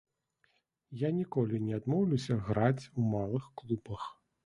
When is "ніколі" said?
1.19-1.61